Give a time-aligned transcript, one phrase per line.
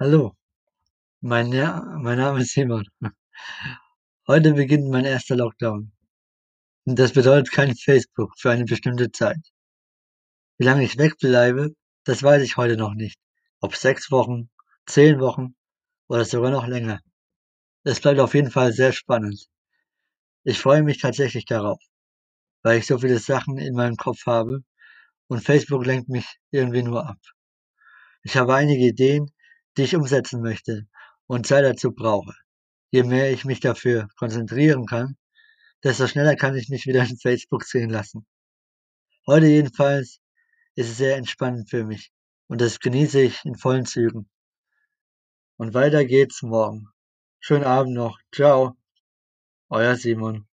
[0.00, 0.36] Hallo,
[1.20, 2.86] mein Ja mein Name ist Simon.
[4.28, 5.90] Heute beginnt mein erster Lockdown.
[6.84, 9.40] Und das bedeutet kein Facebook für eine bestimmte Zeit.
[10.56, 11.74] Wie lange ich wegbleibe,
[12.04, 13.18] das weiß ich heute noch nicht.
[13.58, 14.50] Ob sechs Wochen,
[14.86, 15.56] zehn Wochen
[16.06, 17.00] oder sogar noch länger.
[17.82, 19.48] Es bleibt auf jeden Fall sehr spannend.
[20.44, 21.80] Ich freue mich tatsächlich darauf,
[22.62, 24.60] weil ich so viele Sachen in meinem Kopf habe
[25.26, 27.18] und Facebook lenkt mich irgendwie nur ab.
[28.22, 29.32] Ich habe einige Ideen,
[29.78, 30.86] die ich umsetzen möchte
[31.26, 32.34] und Zeit dazu brauche.
[32.90, 35.16] Je mehr ich mich dafür konzentrieren kann,
[35.84, 38.26] desto schneller kann ich mich wieder in Facebook sehen lassen.
[39.26, 40.20] Heute jedenfalls
[40.74, 42.10] ist es sehr entspannend für mich
[42.48, 44.28] und das genieße ich in vollen Zügen.
[45.56, 46.88] Und weiter geht's morgen.
[47.40, 48.18] Schönen Abend noch.
[48.34, 48.76] Ciao.
[49.68, 50.48] Euer Simon.